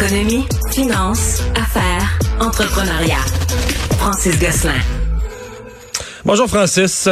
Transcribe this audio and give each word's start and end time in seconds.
Économie, 0.00 0.44
finance, 0.70 1.42
affaires, 1.56 2.18
entrepreneuriat. 2.38 3.16
Francis 3.98 4.38
Gosselin. 4.38 4.78
Bonjour 6.24 6.46
Francis. 6.46 7.08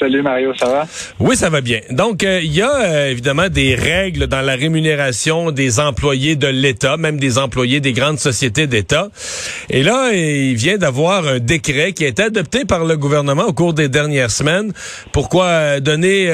Salut 0.00 0.22
Mario, 0.22 0.52
ça 0.58 0.66
va? 0.66 0.88
Oui, 1.20 1.36
ça 1.36 1.50
va 1.50 1.60
bien. 1.60 1.78
Donc, 1.90 2.24
euh, 2.24 2.40
il 2.42 2.52
y 2.52 2.62
a 2.62 2.82
euh, 2.82 3.10
évidemment 3.12 3.48
des 3.48 3.76
règles 3.76 4.26
dans 4.26 4.40
la 4.40 4.56
rémunération 4.56 5.52
des 5.52 5.78
employés 5.78 6.34
de 6.34 6.48
l'État, 6.48 6.96
même 6.96 7.20
des 7.20 7.38
employés 7.38 7.78
des 7.78 7.92
grandes 7.92 8.18
sociétés 8.18 8.66
d'État. 8.66 9.08
Et 9.70 9.84
là, 9.84 10.10
il 10.12 10.56
vient 10.56 10.78
d'avoir 10.78 11.28
un 11.28 11.38
décret 11.38 11.92
qui 11.92 12.04
a 12.04 12.08
été 12.08 12.24
adopté 12.24 12.64
par 12.64 12.84
le 12.84 12.96
gouvernement 12.96 13.44
au 13.44 13.52
cours 13.52 13.72
des 13.72 13.88
dernières 13.88 14.32
semaines. 14.32 14.72
Pourquoi 15.12 15.44
euh, 15.44 15.80
donner 15.80 16.28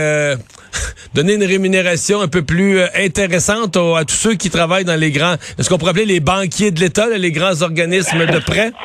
donner 1.14 1.34
une 1.34 1.44
rémunération 1.44 2.20
un 2.20 2.28
peu 2.28 2.42
plus 2.42 2.80
intéressante 2.94 3.76
à 3.76 4.04
tous 4.04 4.14
ceux 4.14 4.34
qui 4.34 4.50
travaillent 4.50 4.84
dans 4.84 4.98
les 4.98 5.10
grands, 5.10 5.36
ce 5.58 5.68
qu'on 5.68 5.78
pourrait 5.78 5.90
appeler 5.90 6.06
les 6.06 6.20
banquiers 6.20 6.70
de 6.70 6.80
l'État, 6.80 7.06
les 7.16 7.32
grands 7.32 7.62
organismes 7.62 8.26
de 8.26 8.38
prêt? 8.38 8.72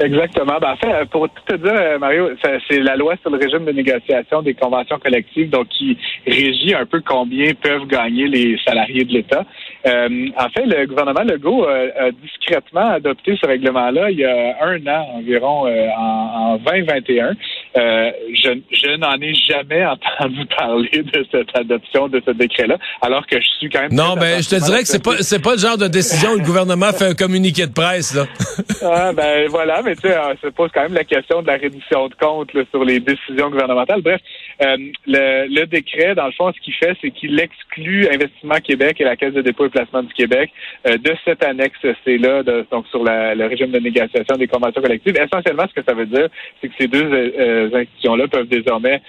Exactement. 0.00 0.58
Ben, 0.60 0.72
en 0.72 0.76
fait, 0.76 1.04
pour 1.10 1.28
tout 1.28 1.42
te 1.46 1.56
dire, 1.56 1.74
euh, 1.74 1.98
Mario, 1.98 2.30
c'est 2.42 2.80
la 2.80 2.96
loi 2.96 3.16
sur 3.20 3.30
le 3.30 3.36
régime 3.36 3.66
de 3.66 3.72
négociation 3.72 4.40
des 4.40 4.54
conventions 4.54 4.98
collectives, 4.98 5.50
donc 5.50 5.68
qui 5.68 5.96
régit 6.26 6.74
un 6.74 6.86
peu 6.86 7.02
combien 7.06 7.52
peuvent 7.52 7.86
gagner 7.86 8.26
les 8.26 8.56
salariés 8.66 9.04
de 9.04 9.12
l'État. 9.12 9.44
Euh, 9.86 10.28
en 10.38 10.48
fait, 10.48 10.64
le 10.64 10.86
gouvernement 10.86 11.22
Legault 11.22 11.66
a 11.66 12.10
discrètement 12.12 12.92
adopté 12.92 13.36
ce 13.40 13.46
règlement-là 13.46 14.10
il 14.10 14.18
y 14.18 14.24
a 14.24 14.56
un 14.62 14.86
an 14.86 15.06
environ, 15.16 15.66
euh, 15.66 15.88
en, 15.96 16.54
en, 16.54 16.56
2021. 16.56 17.32
Je, 17.74 18.58
je 18.70 18.96
n'en 18.96 19.14
ai 19.20 19.34
jamais 19.34 19.84
entendu 19.84 20.46
parler 20.56 21.02
de 21.02 21.26
cette 21.30 21.56
adoption 21.56 22.08
de 22.08 22.22
ce 22.24 22.32
décret-là, 22.32 22.78
alors 23.02 23.26
que 23.26 23.40
je 23.40 23.48
suis 23.58 23.68
quand 23.68 23.82
même. 23.82 23.92
Non, 23.92 24.14
ben, 24.14 24.42
je 24.42 24.48
te 24.48 24.56
dirais 24.56 24.80
que 24.80 24.88
c'est 24.88 25.02
pas 25.02 25.18
c'est 25.20 25.42
pas 25.42 25.52
le 25.52 25.58
genre 25.58 25.78
de 25.78 25.88
décision 25.88 26.30
où 26.32 26.38
le 26.38 26.44
gouvernement 26.44 26.92
fait 26.92 27.06
un 27.06 27.14
communiqué 27.14 27.66
de 27.66 27.72
presse 27.72 28.14
là. 28.14 28.26
ah, 28.82 29.12
ben 29.12 29.48
voilà, 29.48 29.82
mais 29.82 29.94
tu 29.94 30.02
sais, 30.02 30.14
ça 30.14 30.50
pose 30.50 30.70
quand 30.74 30.82
même 30.82 30.94
la 30.94 31.04
question 31.04 31.42
de 31.42 31.46
la 31.46 31.56
réduction 31.56 32.08
de 32.08 32.14
compte 32.14 32.50
sur 32.70 32.84
les 32.84 33.00
décisions 33.00 33.50
gouvernementales. 33.50 34.02
Bref, 34.02 34.20
euh, 34.62 34.76
le, 35.06 35.46
le, 35.48 35.66
décret, 35.66 36.14
dans 36.14 36.26
le 36.26 36.32
fond, 36.32 36.52
ce 36.52 36.60
qu'il 36.60 36.74
fait, 36.74 36.96
c'est 37.00 37.10
qu'il 37.10 37.38
exclut 37.38 38.08
Investissement 38.08 38.60
Québec 38.62 39.00
et 39.00 39.04
la 39.04 39.16
Caisse 39.16 39.34
de 39.34 39.42
dépôt 39.42 39.66
et 39.66 39.70
placement 39.70 40.02
du 40.02 40.12
Québec 40.12 40.50
euh, 40.86 40.96
de 40.98 41.14
cette 41.24 41.44
annexe 41.44 41.78
C-là, 42.04 42.42
donc 42.70 42.86
sur 42.88 43.04
la, 43.04 43.34
le 43.34 43.46
régime 43.46 43.70
de 43.70 43.78
négociation 43.78 44.36
des 44.36 44.46
conventions 44.46 44.82
collectives. 44.82 45.16
Essentiellement, 45.16 45.64
ce 45.68 45.80
que 45.80 45.86
ça 45.86 45.94
veut 45.94 46.06
dire, 46.06 46.28
c'est 46.60 46.68
que 46.68 46.74
ces 46.78 46.88
deux 46.88 47.08
euh, 47.60 47.78
institutions-là 47.78 48.28
peuvent 48.28 48.48
désormais 48.48 49.00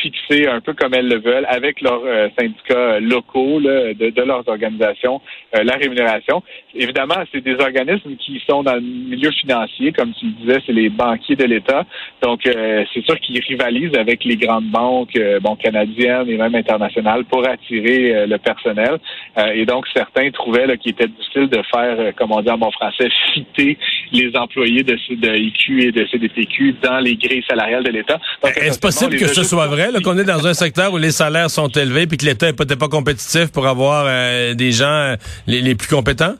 fixer 0.00 0.46
un 0.46 0.60
peu 0.60 0.74
comme 0.74 0.94
elles 0.94 1.08
le 1.08 1.18
veulent 1.18 1.46
avec 1.48 1.80
leurs 1.80 2.02
syndicats 2.38 3.00
locaux 3.00 3.60
de, 3.60 4.22
leurs 4.22 4.48
organisations 4.48 5.20
la 5.52 5.74
rémunération. 5.74 6.42
Évidemment, 6.74 7.16
c'est 7.32 7.40
des 7.40 7.54
organismes 7.54 8.16
qui 8.16 8.40
sont 8.48 8.62
dans 8.62 8.74
le 8.74 8.80
milieu 8.80 9.30
financier, 9.30 9.92
comme 9.92 10.12
tu 10.14 10.26
le 10.26 10.32
disais, 10.32 10.62
c'est 10.66 10.72
les 10.72 10.88
banquiers 10.88 11.36
de 11.36 11.44
l'État. 11.44 11.84
Donc, 12.22 12.42
c'est 12.44 13.04
sûr 13.04 13.18
qu'ils 13.20 13.40
rivalisent 13.40 13.96
avec 13.96 14.24
les 14.24 14.36
grandes 14.36 14.70
banques 14.70 15.16
euh, 15.16 15.40
bon, 15.40 15.56
canadienne 15.56 16.28
et 16.28 16.36
même 16.36 16.54
internationale 16.54 17.24
pour 17.24 17.46
attirer 17.46 18.14
euh, 18.14 18.26
le 18.26 18.38
personnel. 18.38 18.98
Euh, 19.38 19.52
et 19.54 19.64
donc, 19.66 19.86
certains 19.94 20.30
trouvaient 20.30 20.76
qu'il 20.78 20.92
était 20.92 21.08
difficile 21.08 21.48
de 21.48 21.62
faire, 21.74 22.14
comme 22.16 22.32
on 22.32 22.40
dit 22.42 22.50
en 22.50 22.58
bon 22.58 22.70
français, 22.70 23.08
fitter 23.32 23.78
les 24.16 24.36
employés 24.36 24.82
de, 24.82 24.94
de 24.94 25.36
IQ 25.36 25.82
et 25.88 25.92
de 25.92 26.06
CDPQ 26.10 26.76
dans 26.82 26.98
les 26.98 27.16
grilles 27.16 27.44
salariales 27.48 27.84
de 27.84 27.90
l'État. 27.90 28.18
Est-ce 28.56 28.78
possible 28.78 29.16
que 29.16 29.28
ce 29.28 29.42
soit 29.42 29.66
vrai, 29.66 29.88
qu'on 30.02 30.18
est 30.18 30.24
dans 30.24 30.46
un 30.46 30.54
secteur 30.54 30.92
où 30.92 30.98
les 30.98 31.12
salaires 31.12 31.50
sont 31.50 31.68
élevés 31.68 32.06
puis 32.06 32.16
que 32.16 32.24
l'État 32.24 32.46
n'est 32.46 32.52
peut-être 32.52 32.78
pas 32.78 32.88
compétitif 32.88 33.52
pour 33.52 33.66
avoir 33.66 34.06
des 34.54 34.72
gens 34.72 35.14
les 35.46 35.74
plus 35.74 35.88
compétents? 35.88 36.34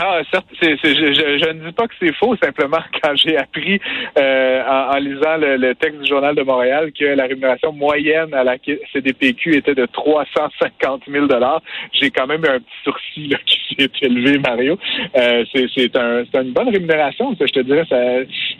Ah, 0.00 0.20
certes, 0.32 0.46
c'est, 0.60 0.76
je, 0.76 1.12
je, 1.42 1.48
ne 1.52 1.66
dis 1.66 1.72
pas 1.72 1.88
que 1.88 1.94
c'est 1.98 2.14
faux, 2.14 2.36
simplement 2.36 2.78
quand 3.02 3.16
j'ai 3.16 3.36
appris 3.36 3.80
euh, 4.16 4.62
en, 4.64 4.96
lisant 4.98 5.36
le, 5.38 5.74
texte 5.74 6.00
du 6.00 6.08
Journal 6.08 6.36
de 6.36 6.42
Montréal 6.42 6.92
que 6.96 7.04
la 7.04 7.24
rémunération 7.24 7.72
moyenne 7.72 8.32
à 8.32 8.44
la 8.44 8.56
CDPQ 8.92 9.56
était 9.56 9.74
de 9.74 9.86
350 9.86 11.02
000 11.08 11.26
j'ai 11.92 12.10
quand 12.10 12.28
même 12.28 12.44
un 12.44 12.60
petit 12.60 12.82
sourcil 12.84 13.30
là, 13.30 13.38
qui 13.46 13.74
s'est 13.74 13.90
élevé, 14.02 14.38
Mario. 14.38 14.78
Euh, 15.16 15.44
c'est, 15.52 15.96
un, 15.96 16.22
une 16.42 16.52
bonne 16.52 16.68
rémunération, 16.68 17.34
ça, 17.36 17.46
je 17.46 17.52
te 17.52 17.60
dirais, 17.60 17.84
ça, 17.88 17.96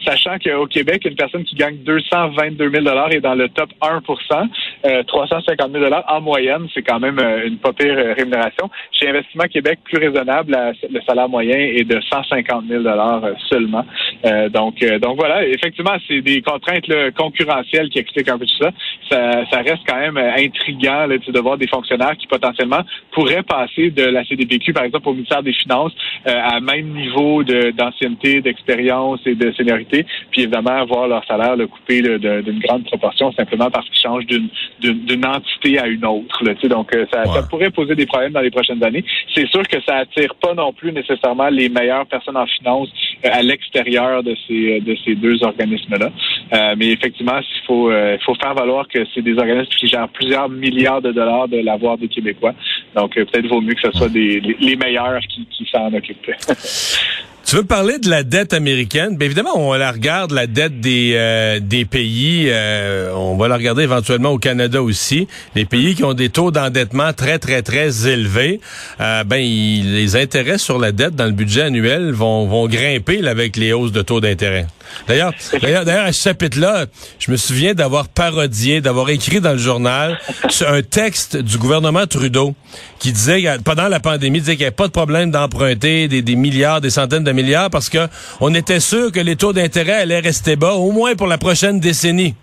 sachant 0.05 0.39
qu'au 0.39 0.67
Québec, 0.67 1.03
une 1.05 1.15
personne 1.17 1.45
qui 1.45 1.55
gagne 1.55 1.77
222 1.79 2.71
000 2.71 2.87
est 3.11 3.21
dans 3.21 3.35
le 3.35 3.49
top 3.49 3.71
1% 3.81 4.49
euh, 4.87 5.03
350 5.03 5.73
000 5.73 5.85
en 6.07 6.21
moyenne, 6.21 6.69
c'est 6.73 6.83
quand 6.83 7.01
même 7.01 7.19
euh, 7.19 7.47
une 7.47 7.59
pas 7.59 7.73
pire 7.73 7.97
euh, 7.97 8.15
rémunération. 8.15 8.71
Chez 8.93 9.09
Investissement 9.09 9.45
Québec, 9.45 9.81
plus 9.85 9.99
raisonnable, 9.99 10.57
le 10.91 11.01
salaire 11.07 11.29
moyen 11.29 11.57
est 11.57 11.85
de 11.85 12.01
150 12.01 12.65
000 12.69 12.83
dollars 12.83 13.25
euh, 13.25 13.33
seulement. 13.49 13.85
Euh, 14.25 14.49
donc, 14.49 14.83
euh, 14.83 14.99
donc 14.99 15.17
voilà, 15.17 15.47
effectivement, 15.47 15.97
c'est 16.07 16.21
des 16.21 16.43
contraintes 16.43 16.87
concurrentielles 17.17 17.89
qui 17.89 17.99
expliquent 17.99 18.29
un 18.29 18.39
peu 18.39 18.47
tout 18.47 18.63
ça. 18.63 18.71
Ça, 19.11 19.59
reste 19.59 19.83
quand 19.87 19.99
même 19.99 20.17
intriguant 20.17 21.09
de 21.09 21.41
voir 21.41 21.59
des 21.59 21.67
fonctionnaires 21.67 22.17
qui 22.17 22.27
potentiellement 22.27 22.83
pourraient 23.13 23.43
passer 23.43 23.91
de 23.91 24.05
la 24.05 24.25
CDPQ, 24.25 24.73
par 24.73 24.85
exemple, 24.85 25.09
au 25.09 25.13
ministère 25.13 25.43
des 25.43 25.53
Finances, 25.53 25.93
à 26.25 26.61
même 26.61 26.89
niveau 26.91 27.43
d'ancienneté, 27.43 28.41
d'expérience 28.41 29.21
et 29.27 29.35
de 29.35 29.51
seniorité, 29.53 29.88
puis 29.89 30.43
évidemment 30.43 30.85
voir 30.87 31.09
leur 31.09 31.25
salaire 31.27 31.57
le 31.57 31.67
couper 31.67 32.03
d'une 32.03 32.61
grande 32.61 32.85
proportion 32.85 33.33
simplement 33.33 33.71
parce 33.71 33.89
qu'ils 33.89 34.01
changent 34.01 34.27
d'une 34.27 35.27
entité 35.27 35.79
à 35.79 35.87
une 35.87 36.05
autre. 36.05 36.45
donc, 36.69 36.91
ça, 37.13 37.25
ça 37.27 37.43
pourrait 37.43 37.71
poser 37.71 37.95
des 37.95 38.07
problèmes 38.07 38.33
dans 38.33 38.41
les 38.41 38.51
prochaines 38.51 38.83
années. 38.83 39.05
C'est 39.35 39.49
sûr 39.49 39.63
que 39.63 39.81
ça 39.87 39.97
attire 39.97 40.35
pas 40.37 40.55
non 40.55 40.73
plus 40.73 40.93
nécessairement 40.93 41.49
les 41.49 41.69
meilleures 41.69 42.07
personnes 42.07 42.37
en 42.37 42.47
finance 42.47 42.89
euh, 43.25 43.29
à 43.33 43.43
l'extérieur 43.43 44.23
de 44.23 44.35
ces 44.47 44.77
euh, 44.77 44.81
de 44.81 44.97
ces 45.05 45.15
deux 45.15 45.43
organismes-là. 45.43 46.11
Euh, 46.53 46.75
mais 46.77 46.91
effectivement, 46.93 47.39
il 47.39 47.67
faut 47.67 47.91
il 47.91 48.19
faut 48.25 48.35
faire 48.35 48.55
valoir 48.55 48.87
que 48.89 48.99
c'est 49.15 49.23
des 49.23 49.37
organismes 49.39 49.71
qui 49.79 49.87
gèrent 49.87 50.09
plusieurs 50.09 50.49
milliards 50.49 51.03
de 51.03 51.13
dollars 51.13 51.49
de 51.49 51.59
l'avoir 51.59 51.99
des 51.99 52.09
Québécois. 52.09 52.55
Donc 52.95 53.15
peut-être 53.15 53.47
vaut 53.47 53.61
mieux 53.61 53.75
que 53.75 53.91
ce 53.91 53.93
soit 53.93 54.09
des 54.09 54.41
les, 54.41 54.77
meilleurs 54.77 55.21
qui, 55.29 55.47
qui 55.47 55.67
s'en 55.71 55.93
occupent. 55.93 56.31
Tu 57.49 57.57
veux 57.57 57.65
parler 57.65 57.99
de 57.99 58.11
la 58.11 58.25
dette 58.25 58.53
américaine? 58.53 59.17
Bien 59.17 59.25
évidemment, 59.25 59.57
on 59.57 59.73
la 59.73 59.91
regarde, 59.91 60.33
la 60.33 60.47
dette 60.47 60.83
des, 60.83 61.15
euh, 61.15 61.61
des 61.61 61.87
pays. 61.87 62.49
Euh, 62.51 63.11
on 63.15 63.39
va 63.39 63.49
la 63.49 63.57
regarder 63.57 63.85
éventuellement 63.85 64.33
au 64.33 64.39
Canada 64.39 64.83
aussi. 64.83 65.27
Les 65.55 65.65
pays 65.65 65.95
qui 65.95 66.05
ont 66.05 66.13
des 66.13 66.29
taux 66.29 66.51
d'endettement 66.51 67.15
très, 67.15 67.39
très, 67.39 67.63
très 67.63 68.07
élevés, 68.07 68.61
euh, 69.01 69.25
ben, 69.25 69.41
les 69.41 70.17
intérêts 70.17 70.59
sur 70.59 70.79
la 70.79 70.93
dette 70.93 71.17
dans 71.17 71.25
le 71.25 71.33
budget 71.33 71.63
annuel 71.63 72.13
vont, 72.13 72.47
vont 72.47 72.69
grimper 72.69 73.27
avec 73.27 73.57
les 73.57 73.73
hausses 73.73 73.93
de 73.93 74.03
taux 74.03 74.21
d'intérêt. 74.21 74.67
D'ailleurs, 75.07 75.33
d'ailleurs, 75.61 75.85
d'ailleurs, 75.85 76.07
à 76.07 76.13
ce 76.13 76.23
chapitre-là, 76.23 76.87
je 77.19 77.31
me 77.31 77.37
souviens 77.37 77.75
d'avoir 77.75 78.09
parodié, 78.09 78.81
d'avoir 78.81 79.11
écrit 79.11 79.41
dans 79.41 79.53
le 79.53 79.59
journal 79.59 80.19
un 80.67 80.83
texte 80.83 81.37
du 81.37 81.59
gouvernement 81.59 82.07
Trudeau 82.07 82.55
qui 82.99 83.13
disait, 83.13 83.45
pendant 83.65 83.89
la 83.89 84.01
pandémie, 84.01 84.41
disait 84.41 84.53
qu'il 84.53 84.61
n'y 84.61 84.67
avait 84.67 84.75
pas 84.75 84.87
de 84.87 84.93
problème 84.93 85.31
d'emprunter 85.31 86.09
des, 86.09 86.23
des 86.23 86.37
milliards, 86.37 86.81
des 86.81 86.91
centaines 86.91 87.25
de 87.25 87.33
milliards 87.33 87.71
parce 87.71 87.89
que 87.89 88.09
on 88.41 88.55
était 88.55 88.81
sûr 88.81 89.13
que 89.13 89.21
les 89.21 89.37
taux 89.37 89.53
d'intérêt 89.53 89.93
allaient 89.93 90.21
rester 90.21 90.57
bas, 90.57 90.73
au 90.75 90.91
moins 90.91 91.15
pour 91.15 91.27
la 91.27 91.39
prochaine 91.39 91.81
décennie. 91.81 92.35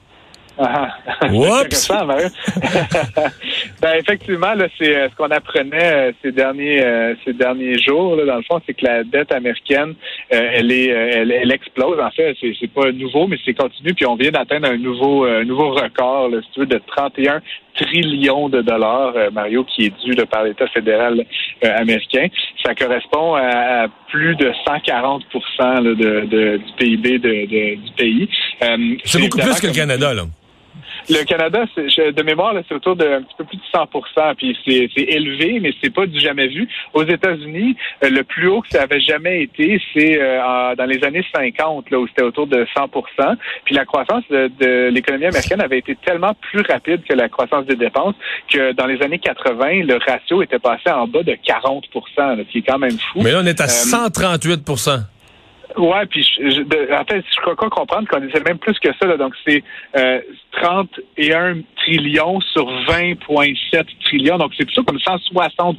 Ah, 0.58 0.88
Oups! 1.32 1.92
ben, 3.86 4.00
effectivement, 4.00 4.56
là, 4.56 4.68
c'est 4.80 4.98
euh, 4.98 5.10
ce 5.12 5.16
qu'on 5.16 5.30
apprenait 5.30 6.10
euh, 6.10 6.12
ces 6.24 6.32
derniers 6.32 6.84
euh, 6.84 7.14
ces 7.24 7.34
derniers 7.34 7.78
jours. 7.78 8.16
Là, 8.16 8.26
dans 8.26 8.38
le 8.38 8.42
fond, 8.42 8.60
c'est 8.66 8.74
que 8.74 8.84
la 8.84 9.04
dette 9.04 9.32
américaine, 9.32 9.94
elle 10.32 10.72
est 10.72 10.88
elle, 10.88 11.52
explose. 11.52 12.00
En 12.00 12.10
fait, 12.10 12.36
c'est, 12.42 12.54
c'est 12.60 12.72
pas 12.72 12.92
nouveau, 12.92 13.28
mais 13.28 13.38
c'est 13.46 13.54
continu. 13.54 13.94
Puis 13.94 14.08
on 14.08 14.16
vient 14.16 14.32
d'atteindre 14.32 14.70
un 14.70 14.78
nouveau 14.78 15.28
nouveau 15.44 15.70
record, 15.70 16.30
là, 16.30 16.40
si 16.42 16.52
tu 16.54 16.60
veux, 16.62 16.66
de 16.66 16.82
31 16.88 17.42
trillions 17.76 18.50
de 18.50 18.64
dollars, 18.64 19.14
Mario, 19.32 19.64
qui 19.66 19.86
est 19.86 19.94
dû 20.04 20.16
par 20.26 20.46
l'État 20.46 20.68
fédéral 20.70 21.24
américain. 21.62 22.26
Ça 22.64 22.74
correspond 22.74 23.36
à, 23.36 23.86
plus 24.10 24.36
de 24.38 24.52
140 24.66 25.24
de, 25.84 25.94
de, 26.26 26.58
du 26.58 26.74
PIB 26.78 27.20
de, 27.20 27.76
du 27.76 27.92
pays. 27.96 28.30
c'est 29.04 29.20
beaucoup 29.20 29.38
plus 29.38 29.60
que 29.62 29.68
le 29.68 29.74
Canada, 29.74 30.12
là. 30.16 30.24
Le 31.10 31.24
Canada, 31.24 31.66
de 31.76 32.24
mémoire, 32.24 32.54
c'est 32.68 32.76
autour 32.76 32.96
d'un 32.96 33.22
petit 33.22 33.36
peu 33.38 33.44
plus 33.44 33.58
de 33.58 33.64
100 33.72 33.86
puis 34.38 34.58
c'est 34.66 34.90
élevé, 35.02 35.60
mais 35.60 35.72
c'est 35.82 35.94
pas 35.94 36.06
du 36.06 36.20
jamais 36.20 36.48
vu. 36.48 36.68
Aux 36.94 37.04
États-Unis, 37.04 37.76
euh, 38.04 38.10
le 38.10 38.24
plus 38.24 38.48
haut 38.48 38.62
que 38.62 38.70
ça 38.70 38.84
avait 38.84 39.00
jamais 39.00 39.44
été, 39.44 39.82
c'est 39.94 40.20
euh, 40.20 40.76
dans 40.76 40.86
les 40.86 41.04
années 41.04 41.26
50, 41.34 41.92
là, 41.92 42.00
où 42.00 42.08
c'était 42.08 42.24
autour 42.24 42.48
de 42.48 42.66
100% 42.76 43.36
Puis 43.66 43.76
la 43.76 43.86
croissance 43.86 44.24
de, 44.30 44.90
l'économie 44.90 45.26
américaine 45.26 45.62
avait 45.62 45.80
été 45.80 45.96
tellement 46.06 46.34
plus 46.34 46.62
rapide 46.62 47.04
que 47.08 47.14
la 47.14 47.30
croissance 47.30 47.66
des 47.66 47.76
dépenses 47.76 48.16
que 48.50 48.74
dans 48.74 48.86
les 48.86 49.02
années 49.02 49.20
80, 49.20 49.84
le 49.84 49.98
ratio 50.06 50.42
était 50.42 50.60
passé 50.60 50.90
en 50.90 51.08
bas 51.08 51.24
de 51.24 51.36
40 51.46 51.86
ce 51.94 52.52
qui 52.52 52.60
est 52.60 52.62
quand 52.62 52.80
même 52.80 52.98
fou. 53.12 53.22
Mais 53.22 53.32
là, 53.32 53.42
on 53.44 53.46
est 53.46 53.62
à 53.62 53.68
138 53.68 54.52
euh, 54.52 54.98
Ouais, 55.78 56.06
puis 56.08 56.24
je, 56.24 56.62
en 56.94 57.06
fait, 57.06 57.24
je 57.34 57.42
crois 57.42 57.56
qu'on 57.56 57.70
comprendre 57.70 58.08
qu'on 58.08 58.22
essaie 58.24 58.42
même 58.42 58.58
plus 58.58 58.78
que 58.80 58.90
ça. 59.00 59.08
Là, 59.08 59.18
donc, 59.18 59.34
c'est 59.46 59.64
euh, 59.98 60.22
31 60.52 61.58
trillions 61.78 62.40
sur 62.42 62.66
20,7 62.88 63.86
trillions. 64.04 64.38
Donc, 64.38 64.54
c'est 64.58 64.66
plutôt 64.66 64.84
comme 64.84 65.00
160 65.00 65.78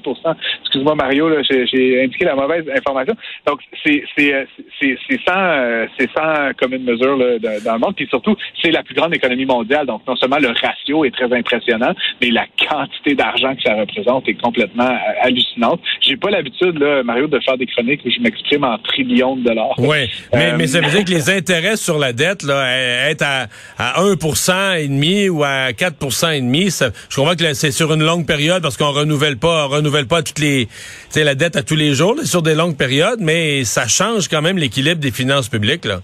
Excuse-moi, 0.62 0.94
Mario, 0.94 1.30
j'ai 1.42 2.02
indiqué 2.04 2.24
la 2.24 2.34
mauvaise 2.34 2.64
information. 2.74 3.14
Donc, 3.46 3.60
c'est 3.84 4.04
c'est 4.16 4.46
c'est 4.80 5.20
sans, 5.26 5.86
c'est 5.98 6.10
sans 6.12 6.52
commune 6.58 6.84
mesure 6.84 7.16
là, 7.16 7.38
dans 7.64 7.74
le 7.74 7.78
monde. 7.78 7.96
Puis 7.96 8.06
surtout, 8.08 8.36
c'est 8.62 8.70
la 8.70 8.82
plus 8.82 8.94
grande 8.94 9.14
économie 9.14 9.46
mondiale. 9.46 9.86
Donc, 9.86 10.02
non 10.06 10.16
seulement 10.16 10.38
le 10.38 10.48
ratio 10.48 11.04
est 11.04 11.10
très 11.10 11.32
impressionnant, 11.32 11.94
mais 12.20 12.30
la 12.30 12.46
quantité 12.68 13.14
d'argent 13.14 13.54
que 13.54 13.62
ça 13.62 13.74
représente 13.74 14.28
est 14.28 14.40
complètement 14.40 14.90
euh, 14.90 15.22
hallucinante. 15.22 15.80
J'ai 16.00 16.16
pas 16.16 16.30
l'habitude, 16.30 16.78
là, 16.78 17.02
Mario, 17.02 17.26
de 17.26 17.40
faire 17.40 17.56
des 17.56 17.66
chroniques 17.66 18.02
où 18.04 18.10
je 18.10 18.20
m'exprime 18.20 18.64
en 18.64 18.78
trillions 18.78 19.36
de 19.36 19.42
dollars. 19.42 19.74
Oui, 19.86 20.08
mais, 20.32 20.56
mais 20.56 20.66
ça 20.66 20.80
veut 20.80 20.90
dire 20.90 21.04
que 21.04 21.10
les 21.10 21.30
intérêts 21.30 21.76
sur 21.76 21.98
la 21.98 22.12
dette, 22.12 22.42
là, 22.42 23.08
être 23.08 23.22
à, 23.22 23.46
à 23.78 24.02
1% 24.02 24.78
et 24.78 24.88
demi 24.88 25.28
ou 25.28 25.44
à 25.44 25.70
4% 25.70 26.32
et 26.34 26.40
demi, 26.40 26.70
ça, 26.70 26.90
je 27.08 27.16
comprends 27.16 27.34
que 27.34 27.54
c'est 27.54 27.70
sur 27.70 27.92
une 27.92 28.02
longue 28.02 28.26
période 28.26 28.62
parce 28.62 28.76
qu'on 28.76 28.92
renouvelle 28.92 29.36
pas, 29.36 29.66
on 29.66 29.68
renouvelle 29.68 30.06
pas 30.06 30.22
toutes 30.22 30.38
les, 30.38 30.68
la 31.14 31.34
dette 31.34 31.56
à 31.56 31.62
tous 31.62 31.76
les 31.76 31.94
jours, 31.94 32.16
sur 32.24 32.42
des 32.42 32.54
longues 32.54 32.76
périodes, 32.76 33.20
mais 33.20 33.64
ça 33.64 33.88
change 33.88 34.28
quand 34.28 34.42
même 34.42 34.58
l'équilibre 34.58 35.00
des 35.00 35.10
finances 35.10 35.48
publiques, 35.48 35.84
là. 35.84 36.00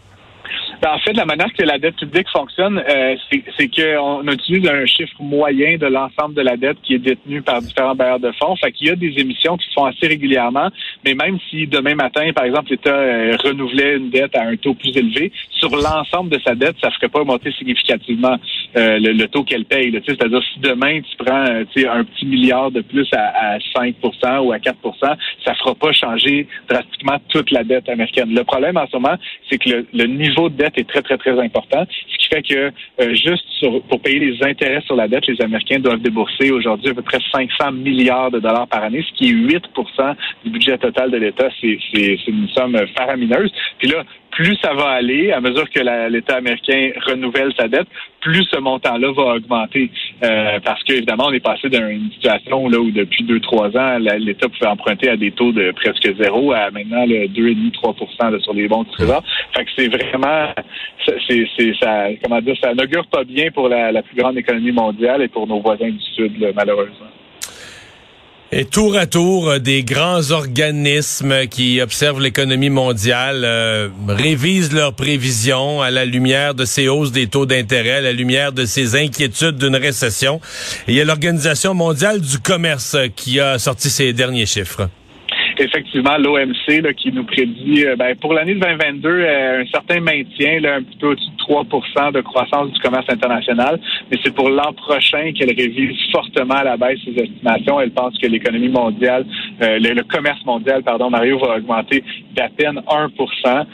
Ben, 0.82 0.90
en 0.94 0.98
fait, 0.98 1.12
la 1.12 1.24
manière 1.24 1.52
que 1.56 1.62
la 1.62 1.78
dette 1.78 1.94
publique 1.94 2.28
fonctionne, 2.30 2.82
euh, 2.88 3.14
c'est 3.56 3.68
qu'on 3.68 4.26
utilise 4.26 4.68
un 4.68 4.84
chiffre 4.84 5.14
moyen 5.20 5.76
de 5.76 5.86
l'ensemble 5.86 6.34
de 6.34 6.40
la 6.40 6.56
dette 6.56 6.78
qui 6.82 6.94
est 6.94 6.98
détenue 6.98 7.40
par 7.40 7.62
différents 7.62 7.94
bailleurs 7.94 8.18
de 8.18 8.32
fonds. 8.32 8.56
Fait 8.56 8.72
qu'il 8.72 8.88
y 8.88 8.90
a 8.90 8.96
des 8.96 9.14
émissions 9.16 9.56
qui 9.56 9.68
se 9.68 9.74
font 9.74 9.84
assez 9.84 10.08
régulièrement, 10.08 10.70
mais 11.04 11.14
même 11.14 11.38
si 11.48 11.68
demain 11.68 11.94
matin, 11.94 12.28
par 12.34 12.46
exemple, 12.46 12.70
l'État 12.70 12.96
euh, 12.96 13.36
renouvelait 13.44 13.98
une 13.98 14.10
dette 14.10 14.36
à 14.36 14.42
un 14.42 14.56
taux 14.56 14.74
plus 14.74 14.90
élevé, 14.96 15.30
sur 15.52 15.70
l'ensemble 15.70 16.30
de 16.30 16.40
sa 16.44 16.56
dette, 16.56 16.74
ça 16.82 16.88
ne 16.88 16.94
ferait 16.94 17.08
pas 17.08 17.22
monter 17.22 17.52
significativement 17.52 18.36
euh, 18.76 18.98
le, 18.98 19.26
taux 19.28 19.44
qu'elle 19.44 19.66
paye. 19.66 19.96
C'est-à-dire 20.04 20.42
si 20.52 20.58
demain 20.58 21.00
tu 21.00 21.16
prends 21.16 21.44
un 21.44 22.04
petit 22.04 22.26
milliard 22.26 22.72
de 22.72 22.80
plus 22.80 23.06
à, 23.12 23.52
à 23.52 23.58
5% 23.58 24.38
ou 24.40 24.50
à 24.50 24.58
4% 24.58 24.72
ça 25.44 25.54
fera 25.54 25.74
pas 25.76 25.92
changer 25.92 26.48
drastiquement 26.68 27.18
toute 27.28 27.52
la 27.52 27.62
dette 27.62 27.88
américaine. 27.88 28.34
Le 28.34 28.42
problème 28.42 28.76
en 28.76 28.86
ce 28.88 28.96
moment, 28.96 29.16
c'est 29.48 29.58
que 29.58 29.68
le, 29.68 29.86
le 29.92 30.06
niveau 30.06 30.48
de 30.48 30.56
dette 30.56 30.71
est 30.80 30.88
très, 30.88 31.02
très, 31.02 31.16
très 31.16 31.38
important. 31.38 31.84
Ce 31.88 32.18
qui 32.18 32.28
fait 32.28 32.42
que 32.42 32.72
euh, 33.00 33.14
juste 33.14 33.44
pour 33.88 34.00
payer 34.00 34.18
les 34.18 34.42
intérêts 34.44 34.80
sur 34.82 34.96
la 34.96 35.08
dette, 35.08 35.26
les 35.26 35.40
Américains 35.42 35.78
doivent 35.78 36.00
débourser 36.00 36.50
aujourd'hui 36.50 36.90
à 36.90 36.94
peu 36.94 37.02
près 37.02 37.18
500 37.32 37.72
milliards 37.72 38.30
de 38.30 38.40
dollars 38.40 38.66
par 38.68 38.82
année, 38.82 39.04
ce 39.08 39.12
qui 39.16 39.30
est 39.30 39.34
8% 39.34 40.14
du 40.44 40.50
budget 40.50 40.78
total 40.78 41.10
de 41.10 41.18
l'État. 41.18 41.48
C'est 41.60 41.78
une 42.26 42.48
somme 42.48 42.76
faramineuse. 42.96 43.52
Puis 43.78 43.88
là, 43.88 44.04
plus 44.32 44.56
ça 44.62 44.74
va 44.74 44.88
aller, 44.88 45.30
à 45.30 45.40
mesure 45.40 45.68
que 45.70 45.80
l'État 46.10 46.36
américain 46.36 46.90
renouvelle 47.06 47.52
sa 47.58 47.68
dette, 47.68 47.86
plus 48.20 48.44
ce 48.50 48.58
montant-là 48.58 49.12
va 49.12 49.34
augmenter. 49.34 49.90
Euh, 50.24 50.58
parce 50.64 50.82
qu'évidemment, 50.84 51.26
on 51.26 51.32
est 51.32 51.40
passé 51.40 51.68
d'une 51.68 52.10
situation 52.12 52.68
là 52.68 52.78
où 52.78 52.90
depuis 52.90 53.24
deux, 53.24 53.40
trois 53.40 53.68
ans, 53.76 53.98
l'État 53.98 54.48
pouvait 54.48 54.70
emprunter 54.70 55.10
à 55.10 55.16
des 55.16 55.32
taux 55.32 55.52
de 55.52 55.72
presque 55.72 56.08
zéro 56.16 56.52
à 56.52 56.70
maintenant 56.70 57.04
le 57.06 57.26
2,5-3% 57.28 58.40
sur 58.40 58.54
les 58.54 58.68
bons 58.68 58.84
du. 58.84 59.22
Fait 59.54 59.64
que 59.64 59.70
c'est 59.76 59.88
vraiment 59.88 60.48
c'est 61.06 61.74
ça 61.80 62.08
comment 62.22 62.40
dire 62.40 62.56
ça 62.62 62.74
n'augure 62.74 63.06
pas 63.08 63.24
bien 63.24 63.50
pour 63.50 63.68
la, 63.68 63.92
la, 63.92 64.02
plus 64.02 64.16
grande 64.16 64.38
économie 64.38 64.72
mondiale 64.72 65.22
et 65.22 65.28
pour 65.28 65.46
nos 65.46 65.60
voisins 65.60 65.90
du 65.90 66.00
Sud, 66.14 66.32
malheureusement. 66.54 67.10
Et 68.54 68.66
tour 68.66 68.98
à 68.98 69.06
tour, 69.06 69.48
euh, 69.48 69.58
des 69.58 69.82
grands 69.82 70.30
organismes 70.30 71.46
qui 71.46 71.80
observent 71.80 72.20
l'économie 72.20 72.68
mondiale 72.68 73.44
euh, 73.46 73.88
révisent 74.06 74.74
leurs 74.74 74.92
prévisions 74.92 75.80
à 75.80 75.90
la 75.90 76.04
lumière 76.04 76.54
de 76.54 76.66
ces 76.66 76.86
hausses 76.86 77.12
des 77.12 77.28
taux 77.28 77.46
d'intérêt, 77.46 77.92
à 77.92 78.00
la 78.02 78.12
lumière 78.12 78.52
de 78.52 78.66
ces 78.66 78.94
inquiétudes 78.94 79.56
d'une 79.56 79.76
récession. 79.76 80.38
Et 80.86 80.92
il 80.92 80.96
y 80.96 81.00
a 81.00 81.06
l'Organisation 81.06 81.72
mondiale 81.72 82.20
du 82.20 82.40
commerce 82.40 82.94
qui 83.16 83.40
a 83.40 83.58
sorti 83.58 83.88
ses 83.88 84.12
derniers 84.12 84.44
chiffres 84.44 84.86
effectivement 85.64 86.16
l'OMC 86.18 86.94
qui 86.96 87.12
nous 87.12 87.24
prédit 87.24 87.86
euh, 87.86 87.96
ben, 87.96 88.14
pour 88.16 88.32
l'année 88.32 88.54
2022 88.54 89.08
euh, 89.08 89.62
un 89.62 89.66
certain 89.66 90.00
maintien, 90.00 90.60
là, 90.60 90.76
un 90.76 90.82
petit 90.82 90.98
de 90.98 91.16
3% 91.48 92.12
de 92.12 92.20
croissance 92.20 92.70
du 92.70 92.80
commerce 92.80 93.06
international, 93.08 93.80
mais 94.10 94.18
c'est 94.22 94.34
pour 94.34 94.48
l'an 94.48 94.72
prochain 94.72 95.32
qu'elle 95.32 95.54
révise 95.54 95.96
fortement 96.10 96.54
à 96.54 96.64
la 96.64 96.76
baisse 96.76 96.98
ses 97.04 97.20
estimations. 97.20 97.80
Elle 97.80 97.90
pense 97.90 98.16
que 98.18 98.26
l'économie 98.26 98.68
mondiale, 98.68 99.24
euh, 99.62 99.78
le, 99.78 100.02
commerce 100.04 100.44
mondial, 100.44 100.82
pardon, 100.82 101.10
Mario, 101.10 101.38
va 101.38 101.56
augmenter 101.56 102.04
d'à 102.34 102.48
peine 102.48 102.80
1% 102.88 103.64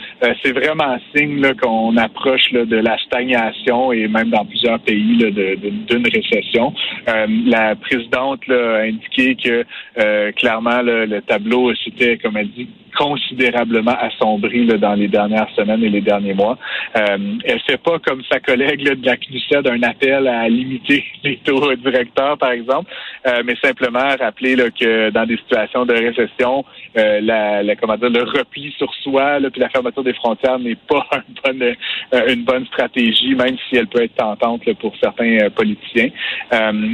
C'est 0.43 0.53
vraiment 0.53 0.85
un 0.85 1.01
signe 1.15 1.55
qu'on 1.61 1.97
approche 1.97 2.53
de 2.53 2.77
la 2.77 2.97
stagnation 2.99 3.93
et 3.93 4.09
même 4.09 4.31
dans 4.31 4.45
plusieurs 4.45 4.79
pays 4.81 5.17
d'une 5.17 6.07
récession. 6.07 6.73
la 7.07 7.75
présidente 7.77 8.41
a 8.51 8.81
indiqué 8.83 9.37
que 9.37 9.65
clairement 10.33 10.83
le 10.83 11.21
tableau 11.21 11.73
c'était, 11.85 12.19
comme 12.19 12.37
elle 12.37 12.51
dit, 12.51 12.69
considérablement 12.99 13.97
assombri 14.01 14.67
dans 14.67 14.95
les 14.95 15.07
dernières 15.07 15.49
semaines 15.55 15.85
et 15.85 15.89
les 15.89 16.01
derniers 16.01 16.35
mois. 16.35 16.59
Euh, 16.97 17.17
elle 17.45 17.61
fait 17.61 17.81
pas 17.81 18.01
comme 18.01 18.23
sa 18.31 18.41
collègue 18.41 18.83
de 18.83 19.07
la 19.07 19.17
CNUSED 19.17 19.69
un 19.69 19.83
appel 19.85 20.27
à 20.27 20.49
limiter 20.49 21.05
les 21.25 21.37
taux 21.37 21.73
directeurs, 21.77 22.37
par 22.39 22.51
exemple, 22.51 22.91
euh, 23.27 23.43
mais 23.45 23.55
simplement 23.63 24.17
rappeler 24.19 24.57
que 24.79 25.11
dans 25.11 25.27
des 25.27 25.37
situations 25.37 25.87
de 25.87 25.93
récession, 25.93 26.65
euh, 26.97 27.21
la, 27.21 27.63
la, 27.63 27.77
comment 27.77 27.97
dire, 27.97 28.11
le 28.11 28.25
repli 28.25 28.75
sur 28.77 28.93
soi, 28.95 29.39
puis 29.53 29.61
la 29.61 29.69
fermeture 29.69 30.03
des 30.03 30.15
frontières 30.15 30.59
n'est 30.59 30.75
pas 30.75 31.07
une 31.13 31.35
bonne, 31.45 31.75
euh, 32.15 32.35
une 32.35 32.45
bonne 32.45 32.67
stratégie, 32.67 33.35
même 33.37 33.57
si 33.69 33.77
elle 33.77 33.87
peut 33.87 34.03
être 34.03 34.17
tentante 34.17 34.63
pour 34.81 34.93
certains 35.01 35.51
politiciens. 35.55 36.11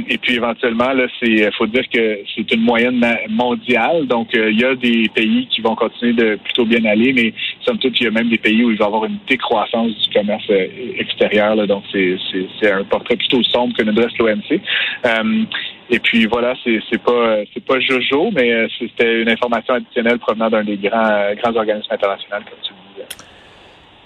et 0.09 0.17
puis 0.19 0.35
éventuellement, 0.35 0.93
là, 0.93 1.07
c'est, 1.19 1.51
faut 1.55 1.67
dire 1.67 1.87
que 1.91 2.19
c'est 2.35 2.51
une 2.51 2.61
moyenne 2.61 3.03
mondiale, 3.29 4.05
donc 4.05 4.29
il 4.33 4.59
y 4.59 4.65
a 4.65 4.75
des 4.75 5.09
pays 5.09 5.47
qui 5.47 5.61
vont 5.61 5.75
continuer 5.75 5.94
de 6.01 6.35
plutôt 6.43 6.65
bien 6.65 6.83
aller, 6.85 7.13
mais 7.13 7.33
somme 7.61 7.77
toute, 7.79 7.99
il 7.99 8.05
y 8.05 8.07
a 8.07 8.11
même 8.11 8.29
des 8.29 8.37
pays 8.37 8.63
où 8.63 8.71
il 8.71 8.77
va 8.77 8.85
y 8.85 8.87
avoir 8.87 9.05
une 9.05 9.17
décroissance 9.27 9.91
du 9.91 10.09
commerce 10.13 10.43
euh, 10.49 10.67
extérieur. 10.97 11.55
donc, 11.67 11.83
c'est 11.91 12.71
un 12.71 12.83
portrait 12.83 13.15
plutôt 13.15 13.41
sombre 13.43 13.75
que 13.77 13.83
nous 13.83 13.93
dresse 13.93 14.17
l'OMC. 14.17 14.59
Euh, 15.05 15.43
et 15.89 15.99
puis 15.99 16.25
voilà, 16.25 16.53
c'est 16.63 17.03
pas 17.03 17.37
c'est 17.53 17.63
pas 17.63 17.79
Jojo, 17.79 18.31
mais 18.31 18.51
euh, 18.51 18.67
c'était 18.79 19.21
une 19.21 19.29
information 19.29 19.75
additionnelle 19.75 20.19
provenant 20.19 20.49
d'un 20.49 20.63
des 20.63 20.77
grands 20.77 21.33
grands 21.41 21.55
organismes 21.55 21.93
internationaux, 21.93 22.37
comme 22.37 22.59
tu 22.63 22.73
le 22.73 22.93
disais. 22.93 23.25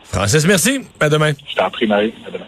Francis, 0.04 0.46
merci. 0.48 0.80
À 1.00 1.10
demain. 1.10 1.32
Je 1.48 1.56
t'en 1.56 1.70
prie, 1.70 1.88
Marie. 1.88 2.14
À 2.28 2.32
demain. 2.32 2.46